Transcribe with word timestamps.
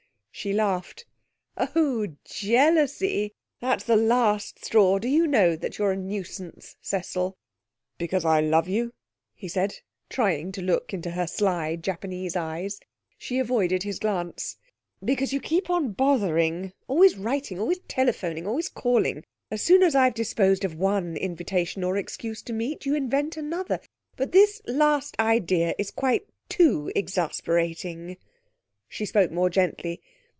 She 0.33 0.53
laughed. 0.53 1.05
'Oh, 1.55 2.07
jealousy! 2.25 3.33
That's 3.59 3.83
the 3.83 3.97
last 3.97 4.65
straw. 4.65 4.97
Do 4.97 5.07
you 5.07 5.27
know 5.27 5.55
that 5.55 5.77
you're 5.77 5.91
a 5.91 5.97
nuisance, 5.97 6.77
Cecil?' 6.81 7.37
'Because 7.99 8.25
I 8.25 8.39
love 8.41 8.67
you?' 8.67 8.93
he 9.35 9.47
said, 9.47 9.77
trying 10.09 10.51
to 10.53 10.61
look 10.63 10.95
into 10.95 11.11
her 11.11 11.27
sly 11.27 11.75
Japanese 11.75 12.35
eyes. 12.35 12.79
She 13.19 13.37
avoided 13.37 13.83
his 13.83 13.99
glance. 13.99 14.57
'Because 15.03 15.31
you 15.31 15.39
keep 15.39 15.69
on 15.69 15.91
bothering. 15.91 16.73
Always 16.87 17.17
writing, 17.17 17.59
always 17.59 17.79
telephoning, 17.87 18.47
always 18.47 18.69
calling! 18.69 19.23
As 19.51 19.61
soon 19.61 19.83
as 19.83 19.93
I've 19.93 20.15
disposed 20.15 20.65
of 20.65 20.73
one 20.73 21.17
invitation 21.17 21.83
or 21.83 21.97
excuse 21.97 22.41
to 22.43 22.53
meet, 22.53 22.83
you 22.83 22.95
invent 22.95 23.37
another. 23.37 23.79
But 24.15 24.31
this 24.31 24.59
last 24.65 25.19
idea 25.19 25.75
is 25.77 25.91
quite 25.91 26.25
too 26.49 26.91
exasperating.' 26.95 28.17
She 28.89 29.05
spoke 29.05 29.29
more 29.31 29.49
gently. 29.49 30.01